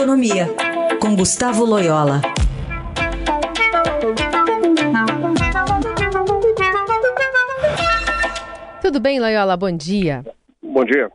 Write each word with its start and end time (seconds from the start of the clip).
Economia, 0.00 0.46
com 0.98 1.14
Gustavo 1.14 1.62
Loyola. 1.62 2.22
Tudo 8.80 8.98
bem, 8.98 9.20
Loyola? 9.20 9.58
Bom 9.58 9.70
dia. 9.70 10.24
Bom 10.62 10.86
dia. 10.86 11.10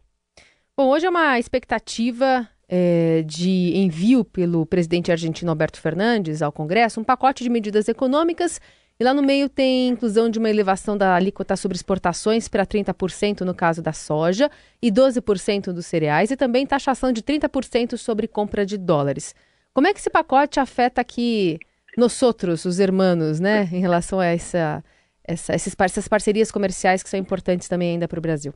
Bom, 0.78 0.90
hoje 0.90 1.08
é 1.08 1.10
uma 1.10 1.40
expectativa 1.40 2.48
é, 2.70 3.23
de 3.25 3.75
envio 3.75 4.23
pelo 4.23 4.68
presidente 4.68 5.11
argentino 5.11 5.49
Alberto 5.49 5.81
Fernandes 5.81 6.43
ao 6.43 6.52
Congresso 6.52 7.02
um 7.02 7.04
pacote 7.04 7.43
de 7.43 7.49
medidas 7.49 7.88
econômicas 7.88 8.61
e 9.00 9.04
lá 9.04 9.14
no 9.14 9.21
meio 9.21 9.50
tem 9.50 9.89
inclusão 9.89 10.30
de 10.30 10.39
uma 10.39 10.50
elevação 10.50 10.98
da 10.98 11.16
alíquota 11.16 11.55
sobre 11.55 11.75
exportações 11.75 12.48
para 12.48 12.66
30% 12.66 13.41
no 13.41 13.54
caso 13.54 13.82
da 13.82 13.91
soja 13.91 14.50
e 14.82 14.89
12% 14.89 15.73
dos 15.73 15.86
cereais 15.86 16.32
e 16.32 16.38
também 16.38 16.66
taxação 16.66 17.12
de 17.12 17.21
30% 17.21 17.98
sobre 17.98 18.27
compra 18.27 18.66
de 18.66 18.77
dólares. 18.77 19.35
Como 19.73 19.88
é 19.88 19.94
que 19.94 19.99
esse 19.99 20.09
pacote 20.09 20.59
afeta 20.59 21.02
aqui 21.02 21.59
nós 21.98 22.21
outros, 22.21 22.63
os 22.66 22.80
hermanos, 22.80 23.40
né, 23.40 23.63
em 23.71 23.80
relação 23.80 24.20
a 24.20 24.26
essa, 24.26 24.84
essa, 25.23 25.54
essas 25.54 26.07
parcerias 26.07 26.52
comerciais 26.52 27.04
que 27.04 27.09
são 27.09 27.20
importantes 27.20 27.68
também 27.68 27.91
ainda 27.91 28.07
para 28.07 28.20
o 28.20 28.21
Brasil? 28.21 28.54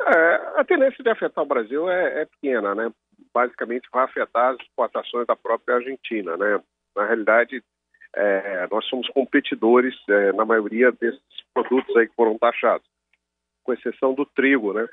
É, 0.00 0.60
a 0.60 0.64
tendência 0.64 1.02
de 1.02 1.10
afetar 1.10 1.42
o 1.42 1.46
Brasil 1.48 1.88
é, 1.88 2.22
é, 2.22 2.26
pequena, 2.26 2.74
né? 2.74 2.92
Basicamente 3.32 3.88
vai 3.92 4.04
afetar 4.04 4.52
as 4.52 4.60
exportações 4.60 5.26
da 5.26 5.34
própria 5.34 5.76
Argentina, 5.76 6.36
né? 6.36 6.60
Na 6.94 7.06
realidade, 7.06 7.62
é, 8.16 8.66
nós 8.70 8.84
somos 8.86 9.08
competidores 9.08 9.94
é, 10.08 10.32
na 10.32 10.44
maioria 10.44 10.92
desses 10.92 11.20
produtos 11.52 11.96
aí 11.96 12.08
que 12.08 12.14
foram 12.14 12.38
taxados, 12.38 12.86
com 13.62 13.72
exceção 13.72 14.14
do 14.14 14.24
trigo, 14.24 14.72
né? 14.72 14.86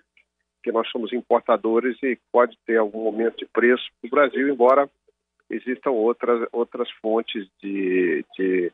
Que 0.64 0.72
nós 0.72 0.90
somos 0.90 1.12
importadores 1.14 1.98
e 2.04 2.18
pode 2.32 2.58
ter 2.66 2.78
algum 2.78 3.06
aumento 3.06 3.38
de 3.38 3.46
preço 3.46 3.84
no 4.04 4.10
Brasil, 4.10 4.48
embora 4.48 4.90
existam 5.50 5.92
outras 5.92 6.48
outras 6.52 6.90
fontes 7.02 7.48
de, 7.62 8.26
de, 8.38 8.72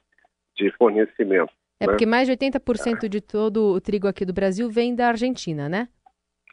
de 0.56 0.72
fornecimento. 0.78 1.52
É 1.80 1.86
né? 1.86 1.94
porque 1.94 2.06
mais 2.06 2.28
de 2.28 2.36
80% 2.36 3.08
de 3.08 3.22
todo 3.22 3.74
o 3.74 3.82
trigo 3.82 4.08
aqui 4.08 4.26
do 4.26 4.34
Brasil 4.34 4.70
vem 4.70 4.96
da 4.96 5.10
Argentina, 5.10 5.70
né? 5.70 5.88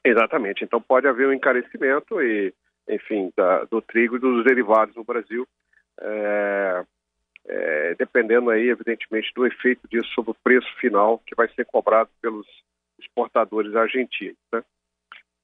Exatamente. 0.04 0.64
Então 0.64 0.80
pode 0.80 1.06
haver 1.08 1.28
um 1.28 1.32
encarecimento 1.32 2.20
e, 2.20 2.52
enfim, 2.88 3.32
da, 3.36 3.64
do 3.64 3.80
trigo 3.80 4.16
e 4.16 4.20
dos 4.20 4.44
derivados 4.44 4.94
no 4.94 5.04
Brasil. 5.04 5.46
É, 6.00 6.84
é, 7.46 7.94
dependendo 7.94 8.50
aí, 8.50 8.68
evidentemente, 8.68 9.32
do 9.34 9.46
efeito 9.46 9.86
disso 9.88 10.08
sobre 10.14 10.30
o 10.30 10.36
preço 10.42 10.68
final 10.80 11.18
que 11.26 11.34
vai 11.34 11.48
ser 11.48 11.64
cobrado 11.66 12.10
pelos 12.20 12.46
exportadores 12.98 13.74
argentinos, 13.74 14.38
né? 14.52 14.62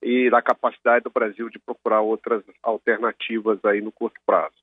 E 0.03 0.31
da 0.31 0.41
capacidade 0.41 1.05
do 1.05 1.11
Brasil 1.11 1.51
de 1.51 1.59
procurar 1.59 2.01
outras 2.01 2.43
alternativas 2.63 3.63
aí 3.65 3.83
no 3.83 3.93
curto 3.93 4.19
prazo. 4.25 4.55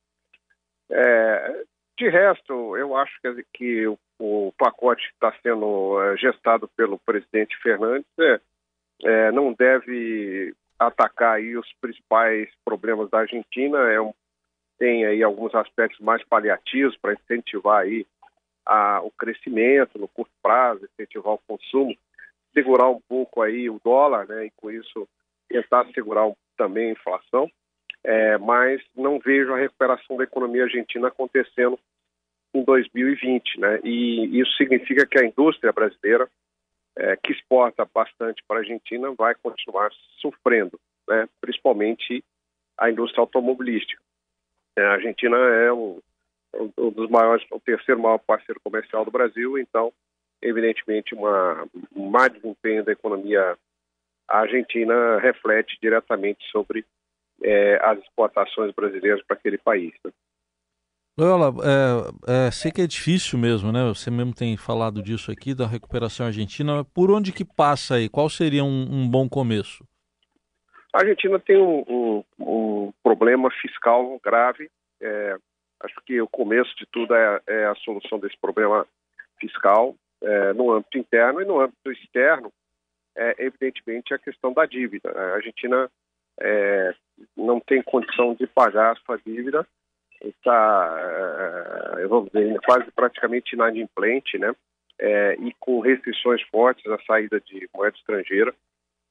É, 0.90 1.64
de 1.98 2.10
resto, 2.10 2.76
eu 2.78 2.96
acho 2.96 3.14
que, 3.22 3.46
que 3.54 3.88
o, 3.88 3.98
o, 4.20 4.54
pacote 4.58 5.02
que 5.08 5.14
está 5.14 5.34
sendo 5.44 6.02
é, 6.02 6.18
gestado 6.18 6.68
pelo 6.76 7.00
presidente 7.00 7.56
Fernandes 7.62 8.08
é, 8.20 8.40
é, 9.04 9.32
não 9.32 9.54
deve 9.54 10.56
atacar 10.80 11.36
aí 11.36 11.58
os 11.58 11.72
principais 11.82 12.50
problemas 12.64 13.10
da 13.10 13.20
Argentina. 13.20 13.78
É 13.92 14.00
um 14.00 14.14
tem 14.78 15.06
aí 15.06 15.24
alguns 15.24 15.54
aspectos 15.56 16.00
mais 16.00 16.24
paliativos 16.24 16.98
para 16.98 17.14
incentivar 17.14 17.82
aí 17.82 18.06
a, 18.66 19.02
o 19.02 19.12
crescimento 19.12 19.98
no 19.98 20.08
curto 20.08 20.32
prazo, 20.42 20.86
incentivar 20.86 21.34
o 21.34 21.42
consumo, 21.48 21.96
segurar 22.54 22.90
um 22.90 23.00
pouco 23.08 23.42
aí 23.42 23.70
o 23.70 23.80
dólar, 23.84 24.28
né, 24.28 24.46
e 24.48 24.52
com 24.58 24.70
isso 24.70 25.08
tentar 25.48 25.86
segurar 25.94 26.30
também 26.58 26.90
a 26.90 26.92
inflação, 26.92 27.50
é, 28.04 28.38
mas 28.38 28.82
não 28.96 29.20
vejo 29.20 29.54
a 29.54 29.58
recuperação 29.58 30.18
da 30.18 30.24
economia 30.24 30.64
argentina 30.64 31.08
acontecendo 31.08 31.80
em 32.54 32.64
2020, 32.64 33.60
né, 33.60 33.80
e 33.84 34.40
isso 34.40 34.52
significa 34.58 35.06
que 35.06 35.20
a 35.20 35.26
indústria 35.26 35.72
brasileira, 35.72 36.28
é, 36.98 37.16
que 37.16 37.32
exporta 37.32 37.88
bastante 37.94 38.44
para 38.48 38.58
a 38.58 38.60
Argentina, 38.62 39.12
vai 39.12 39.36
continuar 39.36 39.92
sofrendo, 40.20 40.80
né, 41.08 41.28
principalmente 41.40 42.24
a 42.78 42.90
indústria 42.90 43.22
automobilística. 43.22 44.02
É, 44.78 44.86
a 44.86 44.92
Argentina 44.92 45.36
é 45.36 45.74
um, 45.74 46.00
um, 46.78 46.92
dos 46.92 47.10
maiores, 47.10 47.44
o 47.52 47.60
terceiro 47.60 48.00
maior 48.00 48.20
parceiro 48.20 48.62
comercial 48.64 49.04
do 49.04 49.10
Brasil, 49.10 49.58
então, 49.58 49.92
evidentemente, 50.40 51.16
uma, 51.16 51.68
um 51.96 52.10
má 52.10 52.28
desempenho 52.28 52.86
da 52.86 52.92
economia 52.92 53.58
argentina 54.28 55.20
reflete 55.20 55.78
diretamente 55.82 56.46
sobre 56.52 56.86
é, 57.44 57.80
as 57.84 57.98
exportações 58.00 58.72
brasileiras 58.74 59.24
para 59.26 59.36
aquele 59.36 59.58
país. 59.58 59.94
Né? 60.06 60.12
Loyola, 61.18 61.52
é, 61.66 62.48
é, 62.48 62.52
sei 62.52 62.72
que 62.72 62.82
é 62.82 62.86
difícil 62.86 63.40
mesmo, 63.40 63.72
né? 63.72 63.84
Você 63.88 64.12
mesmo 64.12 64.36
tem 64.36 64.56
falado 64.56 65.02
disso 65.02 65.32
aqui, 65.32 65.56
da 65.56 65.66
recuperação 65.66 66.28
argentina. 66.28 66.86
Por 66.94 67.10
onde 67.10 67.32
que 67.32 67.44
passa 67.44 67.96
aí? 67.96 68.08
Qual 68.08 68.30
seria 68.30 68.64
um, 68.64 68.88
um 68.92 69.10
bom 69.10 69.28
começo? 69.28 69.84
A 70.98 71.02
Argentina 71.02 71.38
tem 71.38 71.62
um, 71.62 71.84
um, 71.88 72.24
um 72.40 72.94
problema 73.04 73.52
fiscal 73.52 74.20
grave. 74.24 74.68
É, 75.00 75.38
acho 75.82 75.94
que 76.04 76.20
o 76.20 76.28
começo 76.28 76.76
de 76.76 76.88
tudo 76.88 77.14
é, 77.14 77.40
é 77.46 77.66
a 77.68 77.76
solução 77.76 78.18
desse 78.18 78.36
problema 78.42 78.84
fiscal 79.40 79.96
é, 80.24 80.54
no 80.54 80.72
âmbito 80.72 80.98
interno 80.98 81.40
e 81.40 81.46
no 81.46 81.60
âmbito 81.62 81.92
externo, 81.92 82.52
é, 83.16 83.36
evidentemente, 83.46 84.12
a 84.12 84.18
questão 84.18 84.52
da 84.52 84.66
dívida. 84.66 85.12
A 85.12 85.36
Argentina 85.36 85.88
é, 86.40 86.96
não 87.36 87.60
tem 87.60 87.84
condição 87.84 88.34
de 88.34 88.48
pagar 88.48 88.94
a 88.94 89.00
sua 89.02 89.20
dívida, 89.24 89.68
está, 90.20 91.96
é, 92.00 92.08
vamos 92.08 92.32
dizer, 92.32 92.60
quase 92.66 92.90
praticamente 92.90 93.54
inadimplente, 93.54 94.40
né? 94.40 94.52
É, 94.98 95.36
e 95.36 95.54
com 95.60 95.80
restrições 95.80 96.42
fortes 96.50 96.84
à 96.88 96.98
saída 97.06 97.40
de 97.40 97.70
moeda 97.72 97.96
estrangeira. 97.96 98.52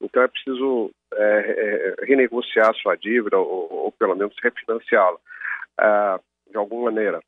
Então 0.01 0.23
é 0.23 0.29
preciso 0.29 0.91
é, 1.15 1.97
é, 2.01 2.05
renegociar 2.05 2.71
a 2.71 2.75
sua 2.75 2.97
dívida 2.97 3.39
ou, 3.39 3.73
ou 3.73 3.93
pelo 3.93 4.15
menos 4.15 4.35
refinanciá-la 4.43 5.17
uh, 5.17 6.51
de 6.51 6.57
alguma 6.57 6.91
maneira. 6.91 7.23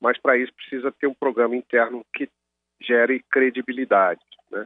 Mas 0.00 0.18
para 0.18 0.36
isso 0.36 0.52
precisa 0.54 0.92
ter 0.92 1.06
um 1.06 1.14
programa 1.14 1.56
interno 1.56 2.04
que 2.14 2.28
gere 2.80 3.24
credibilidade. 3.30 4.20
Né? 4.50 4.64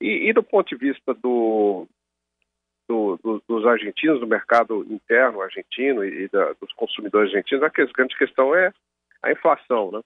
E, 0.00 0.28
e 0.28 0.32
do 0.32 0.42
ponto 0.42 0.68
de 0.68 0.76
vista 0.76 1.14
do, 1.14 1.86
do, 2.88 3.16
do, 3.22 3.42
dos 3.48 3.66
argentinos, 3.66 4.20
do 4.20 4.26
mercado 4.26 4.84
interno 4.90 5.40
argentino 5.40 6.04
e, 6.04 6.28
da, 6.28 6.52
dos 6.54 6.72
consumidores 6.74 7.30
argentinos, 7.30 7.64
a 7.64 7.68
grande 7.68 8.16
questão 8.16 8.54
é 8.54 8.72
a 9.22 9.32
inflação. 9.32 9.90
Né? 9.90 10.00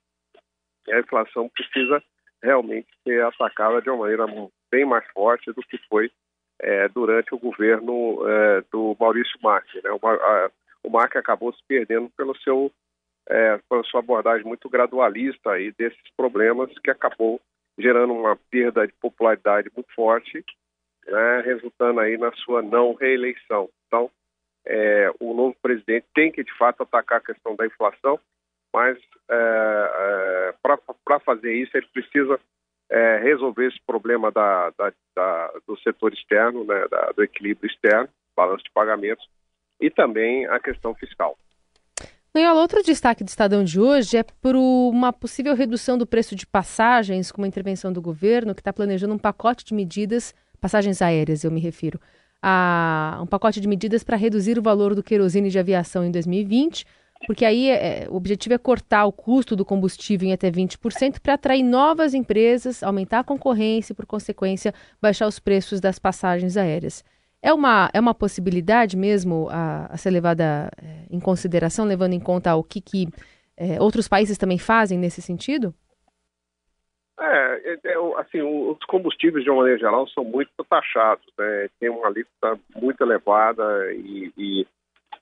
E 0.88 0.92
a 0.92 1.00
inflação 1.00 1.48
precisa 1.48 2.02
realmente 2.42 2.88
ser 3.02 3.24
atacada 3.24 3.80
de 3.80 3.90
uma 3.90 3.98
maneira 3.98 4.26
bem 4.70 4.84
mais 4.84 5.06
forte 5.12 5.52
do 5.52 5.62
que 5.62 5.78
foi 5.88 6.10
é, 6.60 6.88
durante 6.88 7.34
o 7.34 7.38
governo 7.38 8.18
é, 8.28 8.62
do 8.72 8.96
Maurício 8.98 9.38
Macri. 9.42 9.80
Né? 9.82 9.90
O, 9.90 10.06
a, 10.06 10.50
o 10.82 10.90
Macri 10.90 11.18
acabou 11.18 11.52
se 11.52 11.62
perdendo 11.66 12.10
pelo 12.16 12.36
seu, 12.38 12.70
é, 13.28 13.58
pela 13.68 13.82
sua 13.84 14.00
abordagem 14.00 14.46
muito 14.46 14.68
gradualista 14.68 15.52
aí 15.52 15.72
desses 15.72 16.00
problemas 16.16 16.70
que 16.78 16.90
acabou 16.90 17.40
gerando 17.78 18.14
uma 18.14 18.36
perda 18.50 18.86
de 18.86 18.92
popularidade 18.94 19.70
muito 19.74 19.92
forte, 19.94 20.42
né, 21.06 21.40
resultando 21.44 22.00
aí 22.00 22.16
na 22.16 22.32
sua 22.32 22.62
não 22.62 22.94
reeleição. 22.94 23.68
Então, 23.86 24.10
é, 24.66 25.10
o 25.20 25.34
novo 25.34 25.54
presidente 25.60 26.06
tem 26.14 26.32
que, 26.32 26.42
de 26.42 26.56
fato, 26.56 26.82
atacar 26.82 27.18
a 27.18 27.24
questão 27.24 27.54
da 27.54 27.66
inflação, 27.66 28.18
mas 28.74 28.98
é, 29.30 30.54
é, 30.54 30.54
para 31.04 31.20
fazer 31.20 31.52
isso 31.52 31.76
ele 31.76 31.86
precisa 31.92 32.40
é, 32.90 33.18
resolver 33.18 33.68
esse 33.68 33.80
problema 33.86 34.30
da, 34.30 34.70
da, 34.78 34.92
da, 35.14 35.52
do 35.66 35.78
setor 35.80 36.12
externo, 36.12 36.64
né, 36.64 36.86
do 37.14 37.22
equilíbrio 37.22 37.70
externo, 37.70 38.08
balanço 38.36 38.64
de 38.64 38.70
pagamentos, 38.72 39.26
e 39.80 39.90
também 39.90 40.46
a 40.46 40.60
questão 40.60 40.94
fiscal. 40.94 41.36
Leola, 42.34 42.60
outro 42.60 42.82
destaque 42.82 43.24
do 43.24 43.28
Estadão 43.28 43.64
de 43.64 43.80
hoje 43.80 44.18
é 44.18 44.22
por 44.22 44.54
uma 44.54 45.10
possível 45.10 45.54
redução 45.54 45.96
do 45.96 46.06
preço 46.06 46.36
de 46.36 46.46
passagens 46.46 47.32
com 47.32 47.40
uma 47.40 47.48
intervenção 47.48 47.90
do 47.90 48.02
governo 48.02 48.54
que 48.54 48.60
está 48.60 48.72
planejando 48.72 49.14
um 49.14 49.18
pacote 49.18 49.64
de 49.64 49.72
medidas, 49.72 50.34
passagens 50.60 51.00
aéreas 51.00 51.44
eu 51.44 51.50
me 51.50 51.60
refiro, 51.60 51.98
a 52.42 53.18
um 53.22 53.26
pacote 53.26 53.58
de 53.58 53.66
medidas 53.66 54.04
para 54.04 54.18
reduzir 54.18 54.58
o 54.58 54.62
valor 54.62 54.94
do 54.94 55.02
querosene 55.02 55.48
de 55.48 55.58
aviação 55.58 56.04
em 56.04 56.10
2020, 56.10 56.84
porque 57.26 57.44
aí 57.44 57.70
é, 57.70 58.06
o 58.10 58.16
objetivo 58.16 58.54
é 58.54 58.58
cortar 58.58 59.06
o 59.06 59.12
custo 59.12 59.56
do 59.56 59.64
combustível 59.64 60.28
em 60.28 60.32
até 60.32 60.50
20% 60.50 61.20
para 61.20 61.34
atrair 61.34 61.62
novas 61.62 62.14
empresas, 62.14 62.82
aumentar 62.82 63.20
a 63.20 63.24
concorrência 63.24 63.92
e, 63.92 63.96
por 63.96 64.06
consequência, 64.06 64.74
baixar 65.00 65.26
os 65.26 65.38
preços 65.38 65.80
das 65.80 65.98
passagens 65.98 66.56
aéreas. 66.56 67.04
É 67.42 67.52
uma, 67.52 67.90
é 67.92 68.00
uma 68.00 68.14
possibilidade 68.14 68.96
mesmo 68.96 69.48
a, 69.50 69.86
a 69.86 69.96
ser 69.96 70.10
levada 70.10 70.70
é, 70.82 71.06
em 71.10 71.20
consideração, 71.20 71.84
levando 71.84 72.12
em 72.12 72.20
conta 72.20 72.54
o 72.56 72.64
que, 72.64 72.80
que 72.80 73.08
é, 73.56 73.80
outros 73.80 74.08
países 74.08 74.36
também 74.36 74.58
fazem 74.58 74.98
nesse 74.98 75.22
sentido? 75.22 75.74
É, 77.18 77.72
é, 77.72 77.78
é 77.84 77.94
assim, 78.18 78.42
os 78.42 78.84
combustíveis 78.86 79.42
de 79.42 79.50
uma 79.50 79.60
maneira 79.60 79.78
geral 79.78 80.06
são 80.08 80.22
muito 80.22 80.50
taxados, 80.68 81.24
né? 81.38 81.68
tem 81.80 81.88
uma 81.88 82.06
alíquota 82.06 82.58
muito 82.74 83.00
elevada 83.02 83.92
e, 83.94 84.32
e 84.36 84.66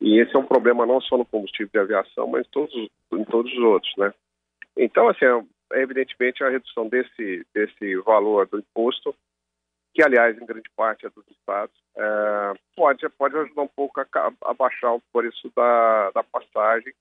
E 0.01 0.21
esse 0.21 0.35
é 0.35 0.39
um 0.39 0.47
problema 0.47 0.87
não 0.87 1.01
só 1.01 1.17
no 1.17 1.25
combustível 1.25 1.71
de 1.73 1.79
aviação, 1.79 2.27
mas 2.27 2.47
todos, 2.49 2.75
em 3.13 3.25
todos 3.25 3.53
os 3.53 3.59
outros, 3.59 3.93
né? 3.97 4.13
Então, 4.77 5.09
assim, 5.09 5.25
é, 5.25 5.83
evidentemente 5.83 6.43
a 6.43 6.51
redução 6.51 6.89
desse, 6.89 7.47
desse 7.55 7.97
valor 8.03 8.47
do 8.47 8.59
imposto, 8.59 9.15
que 9.95 10.03
aliás 10.03 10.37
em 10.37 10.47
grande 10.47 10.69
parte 10.77 11.07
é 11.07 11.11
dos 11.11 11.25
estados, 11.31 11.75
é, 11.97 12.55
pode, 12.77 13.09
pode 13.11 13.37
ajudar 13.37 13.63
um 13.63 13.69
pouco 13.69 14.01
a, 14.01 14.07
a 14.45 14.55
baixar 14.55 14.93
o 14.93 15.03
preço 15.13 15.51
da, 15.55 16.11
da 16.11 16.23
passagem, 16.25 16.93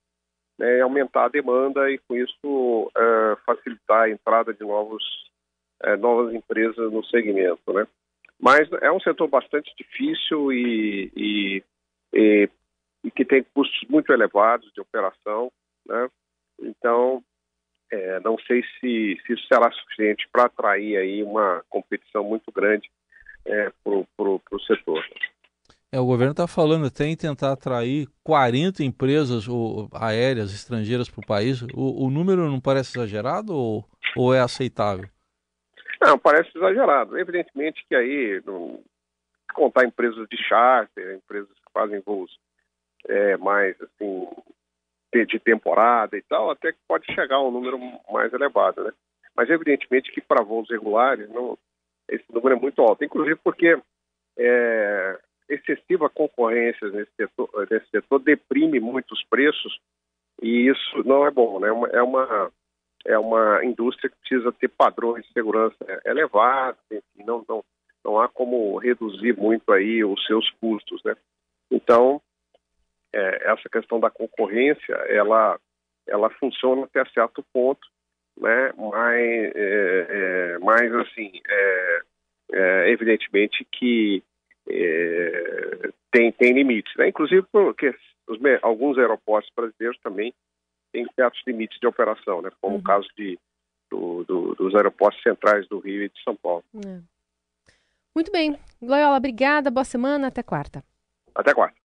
né, 0.58 0.82
aumentar 0.82 1.26
a 1.26 1.30
demanda 1.30 1.90
e 1.90 1.98
com 1.98 2.16
isso 2.16 2.92
é, 2.96 3.36
facilitar 3.46 4.04
a 4.04 4.10
entrada 4.10 4.54
de 4.54 4.62
novos, 4.62 5.04
é, 5.82 5.96
novas 5.98 6.34
empresas 6.34 6.92
no 6.92 7.04
segmento, 7.06 7.74
né? 7.74 7.88
Mas 8.40 8.70
é 8.82 8.92
um 8.92 9.00
setor 9.00 9.28
bastante 9.28 9.74
difícil 9.78 10.52
e, 10.52 11.12
e, 11.16 11.64
e, 12.14 12.44
e 12.44 12.50
que 13.16 13.26
tem 13.26 13.44
custos 13.54 13.88
muito 13.90 14.12
elevados 14.12 14.72
de 14.74 14.82
operação, 14.82 15.52
né? 15.86 16.10
Então, 16.60 17.24
é, 17.92 18.20
não 18.22 18.38
sei 18.40 18.64
se, 18.64 19.20
se, 19.26 19.34
isso 19.34 19.48
será 19.48 19.72
suficiente 19.72 20.28
para 20.32 20.46
atrair 20.46 20.98
aí 20.98 21.24
uma 21.24 21.64
competição 21.70 22.24
muito 22.24 22.52
grande 22.52 22.90
é, 23.46 23.72
para 23.84 23.94
o 23.94 24.60
setor. 24.66 25.06
É, 25.92 26.00
o 26.00 26.06
governo 26.06 26.32
está 26.32 26.48
falando 26.48 26.88
até 26.88 27.06
em 27.06 27.16
tentar 27.16 27.52
atrair 27.52 28.08
40 28.24 28.84
empresas 28.84 29.48
ou, 29.48 29.88
aéreas 29.94 30.52
estrangeiras 30.52 31.08
para 31.08 31.22
o 31.22 31.28
país. 31.28 31.62
O 31.76 32.10
número 32.10 32.50
não 32.50 32.60
parece 32.60 32.98
exagerado 32.98 33.54
ou, 33.54 33.86
ou 34.16 34.34
é 34.34 34.40
aceitável? 34.40 35.08
Não, 36.02 36.18
parece 36.18 36.50
exagerado. 36.56 37.18
Evidentemente 37.18 37.86
que 37.88 37.96
aí, 37.96 38.42
não, 38.44 38.84
contar 39.54 39.86
empresas 39.86 40.28
de 40.28 40.38
charter, 40.38 41.16
empresas 41.16 41.50
que 41.50 41.72
fazem 41.72 42.02
voos 42.02 42.32
é, 43.08 43.38
mais 43.38 43.76
assim 43.82 44.28
de 45.14 45.40
temporada 45.40 46.18
e 46.18 46.24
tal, 46.24 46.50
até 46.50 46.72
que 46.72 46.80
pode 46.88 47.06
chegar 47.14 47.36
a 47.36 47.44
um 47.44 47.52
número 47.52 47.78
mais 48.12 48.34
elevado, 48.34 48.84
né? 48.84 48.92
Mas 49.36 49.48
evidentemente 49.50 50.12
que 50.12 50.22
para 50.22 50.44
voos 50.44 50.70
regulares 50.70 51.30
não, 51.30 51.58
esse 52.10 52.26
número 52.34 52.56
é 52.56 52.60
muito 52.60 52.82
alto, 52.82 53.04
inclusive 53.04 53.40
porque 53.44 53.78
é, 54.38 55.20
excessiva 55.48 56.10
concorrência 56.10 56.88
nesse 56.90 57.12
setor, 57.16 57.68
nesse 57.70 57.88
setor 57.90 58.20
deprime 58.20 58.80
muito 58.80 59.12
os 59.14 59.24
preços 59.26 59.80
e 60.42 60.68
isso 60.68 61.04
não 61.06 61.26
é 61.28 61.32
bom, 61.32 61.60
né? 61.60 61.70
É 61.92 62.02
uma 62.02 62.52
é 63.06 63.20
uma 63.20 63.64
indústria 63.66 64.10
que 64.10 64.16
precisa 64.18 64.52
ter 64.54 64.70
padrões 64.70 65.26
de 65.26 65.34
segurança 65.34 65.76
elevados, 66.06 66.80
enfim, 66.90 67.24
não, 67.26 67.44
não, 67.48 67.64
não 68.04 68.20
há 68.20 68.30
como 68.30 68.78
reduzir 68.78 69.38
muito 69.38 69.72
aí 69.74 70.04
os 70.06 70.26
seus 70.26 70.50
custos, 70.62 71.04
né? 71.04 71.16
Então, 71.70 72.22
é, 73.14 73.52
essa 73.52 73.70
questão 73.70 74.00
da 74.00 74.10
concorrência, 74.10 74.94
ela, 75.08 75.60
ela 76.08 76.30
funciona 76.32 76.84
até 76.84 77.06
certo 77.12 77.44
ponto, 77.54 77.88
né? 78.40 78.74
Mas, 78.78 79.52
é, 79.56 80.08
é, 80.10 80.58
mas 80.60 80.94
assim, 80.96 81.32
é, 81.48 82.02
é, 82.54 82.90
evidentemente 82.90 83.66
que 83.72 84.24
tem, 86.12 86.32
tem 86.32 86.54
limites, 86.54 86.94
né? 86.98 87.10
Inclusive 87.10 87.46
porque 87.52 87.94
os, 88.28 88.40
alguns 88.62 88.98
aeroportos 88.98 89.52
brasileiros 89.56 90.00
também 90.02 90.34
tem 90.92 91.06
certos 91.16 91.42
limites 91.46 91.80
de 91.80 91.88
operação, 91.88 92.42
né? 92.42 92.50
como 92.62 92.76
uhum. 92.76 92.80
o 92.80 92.84
caso 92.84 93.08
de, 93.18 93.38
do, 93.90 94.24
do, 94.24 94.56
dos 94.56 94.76
aeroportos 94.76 95.22
centrais 95.22 95.68
do 95.68 95.80
Rio 95.80 96.04
e 96.04 96.10
de 96.10 96.24
São 96.24 96.36
Paulo. 96.36 96.64
É. 96.86 97.00
Muito 98.16 98.32
bem. 98.32 98.58
Loyola, 98.80 99.18
obrigada, 99.18 99.72
boa 99.72 99.84
semana, 99.84 100.28
até 100.28 100.44
quarta. 100.44 100.84
Até 101.34 101.54
quarta. 101.54 101.76